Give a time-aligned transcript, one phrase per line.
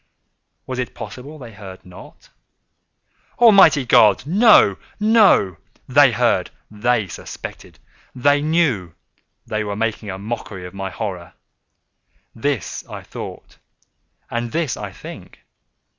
[0.65, 2.29] Was it possible they heard not?
[3.37, 5.57] Almighty God!—no, no!
[5.87, 13.59] They heard!—they suspected!—they knew!—they were making a mockery of my horror!—this I thought,
[14.31, 15.45] and this I think.